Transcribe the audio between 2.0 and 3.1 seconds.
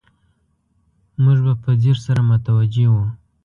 سره متوجه وو.